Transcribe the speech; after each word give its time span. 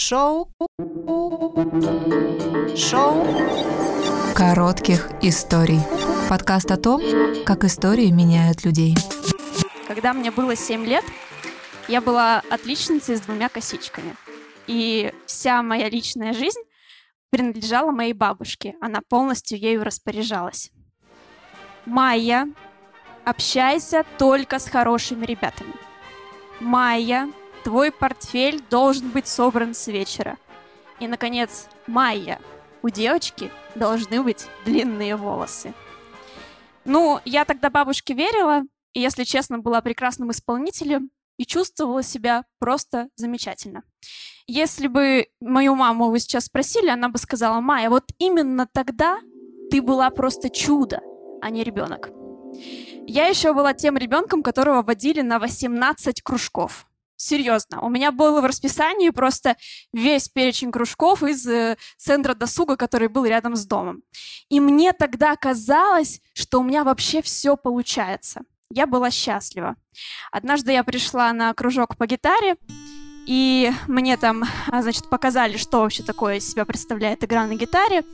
Шоу. 0.00 0.48
Шоу. 2.76 3.26
Коротких 4.32 5.10
историй. 5.22 5.80
Подкаст 6.28 6.70
о 6.70 6.76
том, 6.76 7.02
как 7.44 7.64
истории 7.64 8.08
меняют 8.12 8.64
людей. 8.64 8.94
Когда 9.88 10.12
мне 10.12 10.30
было 10.30 10.54
7 10.54 10.86
лет, 10.86 11.04
я 11.88 12.00
была 12.00 12.44
отличницей 12.48 13.16
с 13.16 13.22
двумя 13.22 13.48
косичками. 13.48 14.14
И 14.68 15.12
вся 15.26 15.64
моя 15.64 15.90
личная 15.90 16.32
жизнь 16.32 16.60
принадлежала 17.30 17.90
моей 17.90 18.12
бабушке. 18.12 18.76
Она 18.80 19.00
полностью 19.00 19.58
ею 19.58 19.82
распоряжалась. 19.82 20.70
Майя, 21.86 22.46
общайся 23.24 24.04
только 24.16 24.60
с 24.60 24.68
хорошими 24.68 25.26
ребятами. 25.26 25.74
Майя, 26.60 27.28
твой 27.62 27.92
портфель 27.92 28.62
должен 28.70 29.10
быть 29.10 29.28
собран 29.28 29.74
с 29.74 29.86
вечера. 29.86 30.36
И, 31.00 31.06
наконец, 31.06 31.68
Майя, 31.86 32.40
у 32.82 32.88
девочки 32.88 33.50
должны 33.74 34.22
быть 34.22 34.46
длинные 34.64 35.16
волосы. 35.16 35.74
Ну, 36.84 37.20
я 37.24 37.44
тогда 37.44 37.70
бабушке 37.70 38.14
верила, 38.14 38.62
и, 38.94 39.00
если 39.00 39.24
честно, 39.24 39.58
была 39.58 39.80
прекрасным 39.80 40.30
исполнителем 40.30 41.10
и 41.36 41.44
чувствовала 41.44 42.02
себя 42.02 42.44
просто 42.58 43.08
замечательно. 43.16 43.82
Если 44.46 44.88
бы 44.88 45.26
мою 45.40 45.74
маму 45.74 46.08
вы 46.08 46.18
сейчас 46.18 46.46
спросили, 46.46 46.88
она 46.88 47.10
бы 47.10 47.18
сказала, 47.18 47.60
Майя, 47.60 47.90
вот 47.90 48.04
именно 48.18 48.66
тогда 48.72 49.20
ты 49.70 49.82
была 49.82 50.08
просто 50.10 50.48
чудо, 50.48 51.00
а 51.42 51.50
не 51.50 51.62
ребенок. 51.62 52.10
Я 53.06 53.26
еще 53.26 53.52
была 53.52 53.74
тем 53.74 53.96
ребенком, 53.96 54.42
которого 54.42 54.82
водили 54.82 55.20
на 55.20 55.38
18 55.38 56.22
кружков. 56.22 56.87
Серьезно, 57.20 57.80
у 57.80 57.88
меня 57.88 58.12
было 58.12 58.40
в 58.40 58.44
расписании 58.44 59.10
просто 59.10 59.56
весь 59.92 60.28
перечень 60.28 60.70
кружков 60.70 61.24
из 61.24 61.44
э, 61.48 61.76
центра 61.96 62.34
досуга, 62.34 62.76
который 62.76 63.08
был 63.08 63.24
рядом 63.24 63.56
с 63.56 63.66
домом. 63.66 64.04
И 64.48 64.60
мне 64.60 64.92
тогда 64.92 65.34
казалось, 65.34 66.20
что 66.32 66.60
у 66.60 66.62
меня 66.62 66.84
вообще 66.84 67.20
все 67.20 67.56
получается. 67.56 68.42
Я 68.70 68.86
была 68.86 69.10
счастлива. 69.10 69.74
Однажды 70.30 70.70
я 70.70 70.84
пришла 70.84 71.32
на 71.32 71.52
кружок 71.54 71.96
по 71.96 72.06
гитаре, 72.06 72.56
и 73.26 73.72
мне 73.88 74.16
там, 74.16 74.44
а, 74.70 74.80
значит, 74.82 75.10
показали, 75.10 75.56
что 75.56 75.80
вообще 75.80 76.04
такое 76.04 76.36
из 76.36 76.48
себя 76.48 76.64
представляет 76.64 77.24
игра 77.24 77.46
на 77.46 77.56
гитаре. 77.56 78.04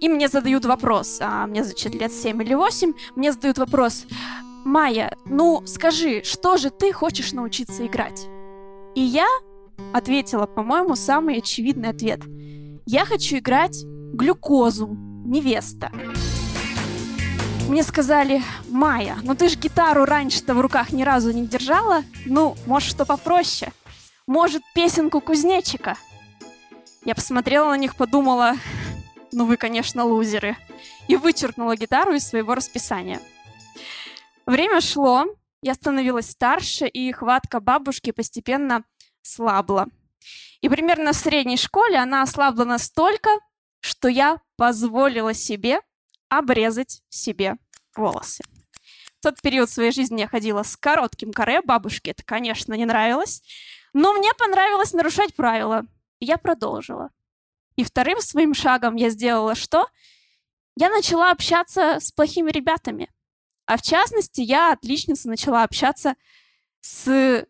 И 0.00 0.08
мне 0.10 0.28
задают 0.28 0.66
вопрос, 0.66 1.16
а 1.22 1.46
мне, 1.46 1.64
значит, 1.64 1.94
лет 1.94 2.12
7 2.12 2.42
или 2.42 2.52
8, 2.52 2.92
мне 3.16 3.32
задают 3.32 3.56
вопрос, 3.56 4.04
Майя, 4.66 5.16
ну 5.24 5.62
скажи, 5.66 6.22
что 6.24 6.58
же 6.58 6.68
ты 6.68 6.92
хочешь 6.92 7.32
научиться 7.32 7.86
играть? 7.86 8.28
И 9.00 9.02
я 9.02 9.26
ответила, 9.94 10.44
по-моему, 10.44 10.94
самый 10.94 11.38
очевидный 11.38 11.88
ответ. 11.88 12.20
Я 12.84 13.06
хочу 13.06 13.38
играть 13.38 13.82
глюкозу, 14.12 14.88
невеста. 15.24 15.90
Мне 17.66 17.82
сказали, 17.82 18.42
Майя, 18.68 19.16
ну 19.22 19.34
ты 19.34 19.48
же 19.48 19.56
гитару 19.56 20.04
раньше-то 20.04 20.52
в 20.52 20.60
руках 20.60 20.92
ни 20.92 21.02
разу 21.02 21.32
не 21.32 21.46
держала. 21.46 22.02
Ну, 22.26 22.56
может, 22.66 22.90
что 22.90 23.06
попроще? 23.06 23.72
Может, 24.26 24.60
песенку 24.74 25.22
кузнечика? 25.22 25.96
Я 27.02 27.14
посмотрела 27.14 27.70
на 27.70 27.78
них, 27.78 27.96
подумала, 27.96 28.52
ну 29.32 29.46
вы, 29.46 29.56
конечно, 29.56 30.04
лузеры. 30.04 30.58
И 31.08 31.16
вычеркнула 31.16 31.74
гитару 31.74 32.12
из 32.12 32.28
своего 32.28 32.54
расписания. 32.54 33.18
Время 34.44 34.82
шло, 34.82 35.24
я 35.62 35.74
становилась 35.74 36.30
старше, 36.30 36.86
и 36.86 37.12
хватка 37.12 37.60
бабушки 37.60 38.12
постепенно 38.12 38.84
слабла. 39.22 39.86
И 40.60 40.68
примерно 40.68 41.12
в 41.12 41.16
средней 41.16 41.56
школе 41.56 41.98
она 41.98 42.22
ослабла 42.22 42.64
настолько, 42.64 43.30
что 43.80 44.08
я 44.08 44.40
позволила 44.56 45.34
себе 45.34 45.80
обрезать 46.28 47.02
себе 47.08 47.56
волосы. 47.96 48.44
В 49.18 49.22
тот 49.22 49.40
период 49.42 49.68
своей 49.68 49.92
жизни 49.92 50.20
я 50.20 50.28
ходила 50.28 50.62
с 50.62 50.76
коротким 50.76 51.32
каре, 51.32 51.60
бабушке 51.62 52.12
это, 52.12 52.22
конечно, 52.24 52.72
не 52.74 52.86
нравилось, 52.86 53.42
но 53.92 54.12
мне 54.14 54.32
понравилось 54.38 54.92
нарушать 54.92 55.34
правила, 55.34 55.84
и 56.20 56.26
я 56.26 56.38
продолжила. 56.38 57.10
И 57.76 57.84
вторым 57.84 58.20
своим 58.20 58.54
шагом 58.54 58.96
я 58.96 59.10
сделала 59.10 59.54
что? 59.54 59.86
Я 60.76 60.88
начала 60.88 61.30
общаться 61.30 61.98
с 62.00 62.12
плохими 62.12 62.50
ребятами– 62.50 63.10
а 63.70 63.76
в 63.76 63.82
частности, 63.82 64.40
я, 64.40 64.72
отличница, 64.72 65.28
начала 65.28 65.62
общаться 65.62 66.16
с 66.80 67.46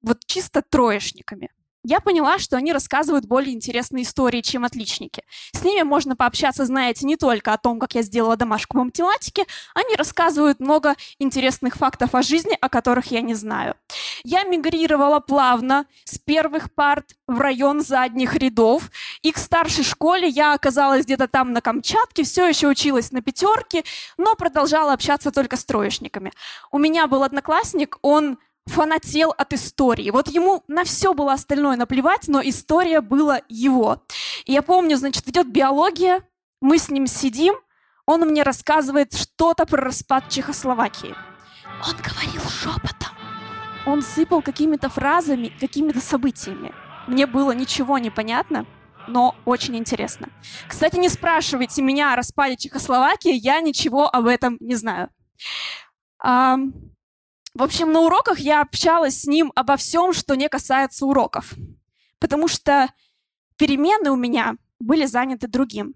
вот 0.00 0.24
чисто 0.24 0.62
троечниками 0.62 1.50
я 1.84 2.00
поняла, 2.00 2.38
что 2.38 2.56
они 2.56 2.72
рассказывают 2.72 3.26
более 3.26 3.54
интересные 3.54 4.02
истории, 4.04 4.40
чем 4.40 4.64
отличники. 4.64 5.22
С 5.52 5.62
ними 5.62 5.82
можно 5.82 6.16
пообщаться, 6.16 6.64
знаете, 6.64 7.06
не 7.06 7.16
только 7.16 7.52
о 7.52 7.58
том, 7.58 7.78
как 7.78 7.94
я 7.94 8.02
сделала 8.02 8.36
домашку 8.36 8.78
по 8.78 8.84
математике, 8.84 9.44
они 9.74 9.94
рассказывают 9.94 10.60
много 10.60 10.96
интересных 11.18 11.76
фактов 11.76 12.14
о 12.14 12.22
жизни, 12.22 12.56
о 12.60 12.68
которых 12.70 13.06
я 13.12 13.20
не 13.20 13.34
знаю. 13.34 13.76
Я 14.24 14.44
мигрировала 14.44 15.20
плавно 15.20 15.86
с 16.04 16.18
первых 16.18 16.72
парт 16.72 17.14
в 17.28 17.38
район 17.38 17.82
задних 17.82 18.34
рядов, 18.34 18.90
и 19.22 19.30
к 19.30 19.36
старшей 19.36 19.84
школе 19.84 20.26
я 20.26 20.54
оказалась 20.54 21.04
где-то 21.04 21.28
там 21.28 21.52
на 21.52 21.60
Камчатке, 21.60 22.24
все 22.24 22.48
еще 22.48 22.68
училась 22.68 23.12
на 23.12 23.20
пятерке, 23.20 23.84
но 24.16 24.34
продолжала 24.34 24.94
общаться 24.94 25.30
только 25.30 25.56
с 25.56 25.64
троечниками. 25.64 26.32
У 26.70 26.78
меня 26.78 27.06
был 27.06 27.22
одноклассник, 27.22 27.98
он 28.00 28.38
фанател 28.66 29.34
от 29.36 29.52
истории. 29.52 30.10
Вот 30.10 30.28
ему 30.28 30.62
на 30.68 30.84
все 30.84 31.14
было 31.14 31.32
остальное 31.32 31.76
наплевать, 31.76 32.28
но 32.28 32.40
история 32.42 33.00
была 33.00 33.40
его. 33.48 34.02
И 34.44 34.52
я 34.52 34.62
помню, 34.62 34.96
значит, 34.96 35.28
идет 35.28 35.50
биология, 35.50 36.22
мы 36.60 36.78
с 36.78 36.88
ним 36.88 37.06
сидим, 37.06 37.54
он 38.06 38.22
мне 38.22 38.42
рассказывает 38.42 39.14
что-то 39.14 39.66
про 39.66 39.82
распад 39.82 40.28
Чехословакии. 40.28 41.14
Он 41.86 41.96
говорил 41.96 42.42
шепотом. 42.48 43.14
Он 43.86 44.02
сыпал 44.02 44.42
какими-то 44.42 44.88
фразами, 44.88 45.52
какими-то 45.60 46.00
событиями. 46.00 46.72
Мне 47.06 47.26
было 47.26 47.52
ничего 47.52 47.98
не 47.98 48.10
понятно, 48.10 48.66
но 49.08 49.34
очень 49.44 49.76
интересно. 49.76 50.28
Кстати, 50.66 50.96
не 50.96 51.08
спрашивайте 51.08 51.82
меня 51.82 52.12
о 52.12 52.16
распаде 52.16 52.56
Чехословакии, 52.56 53.32
я 53.32 53.60
ничего 53.60 54.08
об 54.08 54.26
этом 54.26 54.56
не 54.60 54.74
знаю. 54.74 55.10
В 57.54 57.62
общем, 57.62 57.92
на 57.92 58.00
уроках 58.00 58.40
я 58.40 58.60
общалась 58.60 59.20
с 59.20 59.26
ним 59.26 59.52
обо 59.54 59.76
всем, 59.76 60.12
что 60.12 60.34
не 60.34 60.48
касается 60.48 61.06
уроков, 61.06 61.54
потому 62.18 62.48
что 62.48 62.92
перемены 63.56 64.10
у 64.10 64.16
меня 64.16 64.56
были 64.80 65.06
заняты 65.06 65.46
другим. 65.46 65.94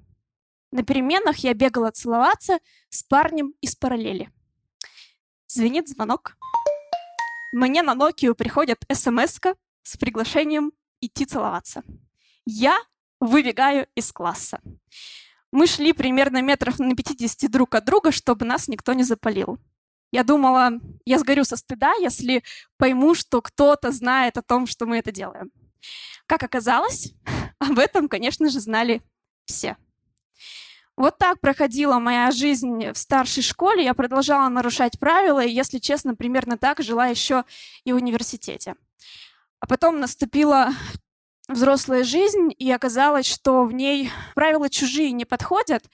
На 0.71 0.85
переменах 0.85 1.39
я 1.39 1.55
бегала 1.55 1.91
целоваться 1.91 2.61
с 2.91 3.03
парнем 3.03 3.55
из 3.61 3.75
параллели. 3.75 4.31
Звенит 5.49 5.89
звонок. 5.89 6.37
Мне 7.53 7.83
на 7.83 7.95
Nokia 7.95 8.35
приходит 8.35 8.85
смс 8.93 9.41
с 9.83 9.97
приглашением 9.97 10.73
идти 11.01 11.25
целоваться. 11.25 11.83
Я 12.45 12.79
выбегаю 13.19 13.89
из 13.97 14.13
класса. 14.13 14.61
Мы 15.51 15.67
шли 15.67 15.93
примерно 15.93 16.41
метров 16.41 16.79
на 16.79 16.95
50 16.95 17.51
друг 17.51 17.75
от 17.75 17.85
друга, 17.85 18.13
чтобы 18.13 18.45
нас 18.45 18.69
никто 18.69 18.93
не 18.93 19.03
запалил. 19.03 19.59
Я 20.11 20.25
думала, 20.25 20.73
я 21.05 21.19
сгорю 21.19 21.45
со 21.45 21.57
стыда, 21.57 21.93
если 22.01 22.43
пойму, 22.79 23.15
что 23.15 23.43
кто-то 23.43 23.93
знает 23.93 24.39
о 24.39 24.43
том, 24.43 24.67
что 24.67 24.87
мы 24.87 24.99
это 24.99 25.13
делаем. 25.13 25.51
Как 26.27 26.43
оказалось, 26.43 27.13
об 27.59 27.79
этом, 27.79 28.09
конечно 28.09 28.49
же, 28.49 28.61
знали 28.61 29.03
все. 29.45 29.77
Вот 30.97 31.19
так 31.19 31.41
проходила 31.41 31.99
моя 31.99 32.31
жизнь 32.31 32.91
в 32.91 32.99
старшей 32.99 33.43
школе. 33.43 33.85
Я 33.85 33.95
продолжала 33.95 34.49
нарушать 34.49 34.99
правила, 34.99 35.45
и, 35.45 35.53
если 35.53 35.79
честно, 35.79 36.17
примерно 36.17 36.59
так 36.59 36.83
жила 36.83 37.07
еще 37.07 37.45
и 37.85 37.93
в 37.93 37.97
университете. 37.97 38.75
А 39.61 39.67
потом 39.67 40.01
наступила 40.01 40.71
взрослая 41.49 42.03
жизнь, 42.03 42.53
и 42.59 42.71
оказалось, 42.73 43.27
что 43.27 43.65
в 43.65 43.73
ней 43.73 44.11
правила 44.35 44.69
чужие 44.69 45.13
не 45.13 45.25
подходят, 45.25 45.85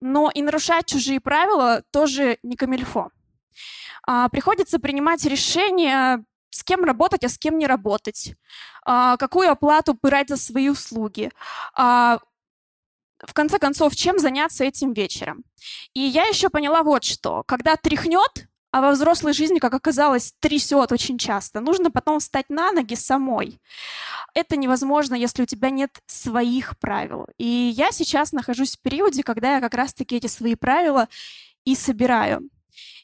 но 0.00 0.30
и 0.34 0.42
нарушать 0.42 0.86
чужие 0.86 1.20
правила 1.20 1.84
тоже 1.92 2.38
не 2.42 2.56
камильфо 2.56 3.10
приходится 4.30 4.78
принимать 4.78 5.24
решение, 5.24 6.24
с 6.50 6.62
кем 6.62 6.84
работать, 6.84 7.24
а 7.24 7.28
с 7.28 7.38
кем 7.38 7.58
не 7.58 7.66
работать, 7.66 8.34
а, 8.84 9.16
какую 9.16 9.50
оплату 9.50 9.98
брать 10.00 10.28
за 10.28 10.36
свои 10.36 10.68
услуги, 10.68 11.30
а, 11.74 12.18
в 13.18 13.32
конце 13.34 13.58
концов, 13.58 13.94
чем 13.96 14.18
заняться 14.18 14.64
этим 14.64 14.92
вечером. 14.92 15.44
И 15.94 16.00
я 16.00 16.24
еще 16.24 16.48
поняла 16.48 16.82
вот 16.82 17.04
что. 17.04 17.42
Когда 17.46 17.76
тряхнет, 17.76 18.48
а 18.72 18.80
во 18.80 18.90
взрослой 18.92 19.32
жизни, 19.32 19.58
как 19.58 19.74
оказалось, 19.74 20.34
трясет 20.40 20.92
очень 20.92 21.18
часто, 21.18 21.60
нужно 21.60 21.90
потом 21.90 22.20
встать 22.20 22.48
на 22.48 22.72
ноги 22.72 22.94
самой. 22.94 23.60
Это 24.34 24.56
невозможно, 24.56 25.14
если 25.14 25.42
у 25.42 25.46
тебя 25.46 25.70
нет 25.70 25.90
своих 26.06 26.78
правил. 26.78 27.26
И 27.38 27.44
я 27.44 27.92
сейчас 27.92 28.32
нахожусь 28.32 28.76
в 28.76 28.80
периоде, 28.80 29.22
когда 29.22 29.54
я 29.54 29.60
как 29.60 29.74
раз-таки 29.74 30.16
эти 30.16 30.26
свои 30.26 30.54
правила 30.54 31.08
и 31.64 31.74
собираю. 31.76 32.48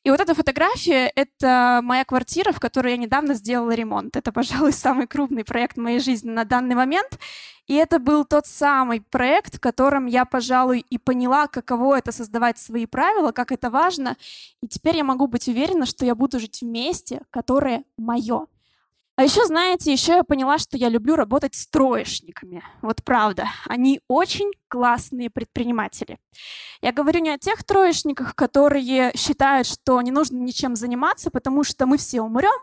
И 0.05 0.11
вот 0.11 0.21
эта 0.21 0.35
фотография— 0.35 1.13
это 1.17 1.81
моя 1.83 2.05
квартира, 2.05 2.53
в 2.53 2.61
которой 2.61 2.93
я 2.93 2.97
недавно 2.97 3.35
сделала 3.35 3.73
ремонт. 3.73 4.17
Это, 4.17 4.33
пожалуй, 4.33 4.73
самый 4.75 5.07
крупный 5.07 5.45
проект 5.45 5.77
в 5.77 5.81
моей 5.81 6.01
жизни 6.01 6.31
на 6.31 6.45
данный 6.45 6.75
момент. 6.75 7.19
И 7.67 7.75
это 7.75 7.99
был 7.99 8.25
тот 8.25 8.47
самый 8.47 9.03
проект, 9.03 9.57
в 9.57 9.61
котором 9.61 10.07
я, 10.07 10.25
пожалуй, 10.25 10.85
и 10.89 10.97
поняла, 10.97 11.49
каково 11.49 11.99
это 11.99 12.13
создавать 12.13 12.59
свои 12.59 12.87
правила, 12.87 13.33
как 13.33 13.53
это 13.53 13.69
важно. 13.71 14.17
И 14.63 14.69
теперь 14.69 14.97
я 14.97 15.05
могу 15.05 15.27
быть 15.27 15.49
уверена, 15.49 15.85
что 15.85 16.07
я 16.07 16.15
буду 16.15 16.41
жить 16.41 16.63
в 16.63 16.65
месте, 16.65 17.23
которое 17.31 17.85
мое. 17.99 18.47
А 19.19 19.25
еще, 19.25 19.45
знаете, 19.47 19.93
еще 19.93 20.13
я 20.13 20.23
поняла, 20.23 20.59
что 20.59 20.77
я 20.77 20.89
люблю 20.89 21.17
работать 21.17 21.57
с 21.57 21.67
троечниками. 21.67 22.63
Вот 22.83 23.03
правда, 23.03 23.49
они 23.67 24.01
очень 24.07 24.53
классные 24.69 25.29
предприниматели. 25.29 26.19
Я 26.83 26.93
говорю 26.93 27.19
не 27.19 27.31
о 27.31 27.39
тех 27.39 27.65
троечниках, 27.65 28.37
которые 28.37 29.11
считают, 29.17 29.67
что 29.67 30.01
не 30.03 30.13
нужно 30.13 30.37
ничем 30.37 30.77
заниматься, 30.77 31.33
потому 31.33 31.65
что 31.65 31.85
мы 31.87 31.99
все 31.99 32.21
умрем, 32.21 32.55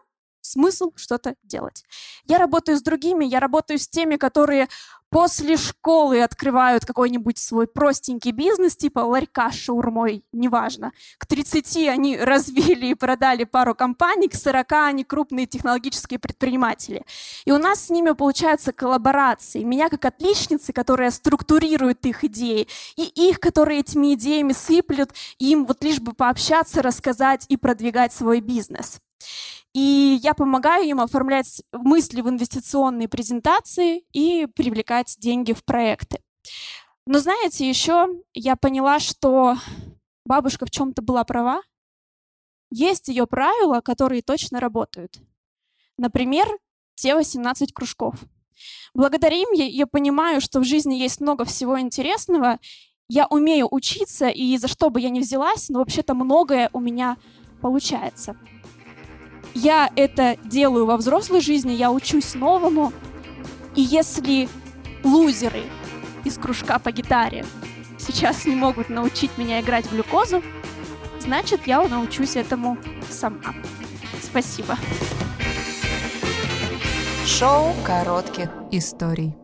смысл 0.45 0.91
что-то 0.95 1.35
делать. 1.43 1.83
Я 2.25 2.37
работаю 2.37 2.77
с 2.77 2.81
другими, 2.81 3.25
я 3.25 3.39
работаю 3.39 3.79
с 3.79 3.87
теми, 3.87 4.15
которые 4.15 4.67
после 5.15 5.55
школы 5.55 6.21
открывают 6.21 6.85
какой-нибудь 6.85 7.37
свой 7.37 7.67
простенький 7.67 8.31
бизнес, 8.31 8.75
типа 8.75 8.99
ларька 8.99 9.49
с 9.49 9.55
шаурмой, 9.55 10.25
неважно. 10.33 10.91
К 11.17 11.25
30 11.25 11.87
они 11.87 12.17
развили 12.21 12.87
и 12.87 12.95
продали 12.95 13.45
пару 13.45 13.75
компаний, 13.75 14.27
к 14.27 14.35
40 14.35 14.71
они 14.73 15.03
крупные 15.05 15.45
технологические 15.45 16.19
предприниматели. 16.19 17.05
И 17.45 17.51
у 17.51 17.57
нас 17.57 17.85
с 17.85 17.89
ними 17.89 18.11
получаются 18.11 18.73
коллаборации. 18.73 19.63
Меня 19.63 19.87
как 19.87 20.03
отличницы, 20.03 20.73
которая 20.73 21.11
структурирует 21.11 22.05
их 22.05 22.25
идеи, 22.25 22.67
и 22.97 23.03
их, 23.03 23.39
которые 23.39 23.79
этими 23.79 24.15
идеями 24.15 24.51
сыплют, 24.51 25.11
им 25.39 25.65
вот 25.65 25.81
лишь 25.83 26.01
бы 26.01 26.11
пообщаться, 26.11 26.81
рассказать 26.81 27.45
и 27.47 27.55
продвигать 27.55 28.11
свой 28.11 28.41
бизнес. 28.41 28.99
И 29.75 30.21
я 30.23 30.33
помогаю 30.33 30.85
им 30.85 31.01
оформлять 31.01 31.61
мысли 31.73 32.21
в 32.21 32.29
инвестиционные 32.29 33.09
презентации 33.09 34.05
и 34.13 34.45
привлекать 34.45 35.17
деньги 35.19 35.51
в 35.51 35.65
проекты. 35.65 36.21
Но 37.05 37.19
знаете, 37.19 37.67
еще 37.67 38.07
я 38.33 38.55
поняла, 38.55 39.01
что 39.01 39.57
бабушка 40.25 40.65
в 40.65 40.71
чем-то 40.71 41.01
была 41.01 41.25
права. 41.25 41.61
Есть 42.71 43.09
ее 43.09 43.27
правила, 43.27 43.81
которые 43.81 44.21
точно 44.21 44.61
работают. 44.61 45.19
Например, 45.97 46.47
те 46.95 47.13
18 47.13 47.73
кружков. 47.73 48.15
Благодаря 48.93 49.35
им 49.35 49.51
я, 49.51 49.65
я 49.65 49.87
понимаю, 49.87 50.39
что 50.39 50.61
в 50.61 50.63
жизни 50.63 50.95
есть 50.95 51.19
много 51.19 51.43
всего 51.43 51.77
интересного. 51.81 52.59
Я 53.09 53.27
умею 53.27 53.67
учиться, 53.69 54.29
и 54.29 54.57
за 54.57 54.69
что 54.69 54.89
бы 54.89 55.01
я 55.01 55.09
ни 55.09 55.19
взялась, 55.19 55.67
но 55.67 55.79
вообще-то 55.79 56.13
многое 56.13 56.69
у 56.71 56.79
меня 56.79 57.17
получается. 57.61 58.37
Я 59.55 59.89
это 59.95 60.37
делаю 60.43 60.85
во 60.85 60.97
взрослой 60.97 61.39
жизни, 61.39 61.71
я 61.71 61.89
учусь 61.89 62.35
новому. 62.35 62.91
И 63.73 63.81
если 63.81 64.49
лузеры 65.03 65.63
из 66.25 66.37
кружка 66.37 66.77
по 66.77 66.91
гитаре 66.91 67.45
сейчас 67.97 68.45
не 68.45 68.55
могут 68.55 68.89
научить 68.89 69.37
меня 69.37 69.61
играть 69.61 69.85
в 69.85 69.93
глюкозу, 69.93 70.43
значит, 71.19 71.67
я 71.67 71.81
научусь 71.87 72.35
этому 72.35 72.77
сама. 73.09 73.55
Спасибо. 74.21 74.77
Шоу 77.25 77.73
коротких 77.85 78.49
историй. 78.71 79.35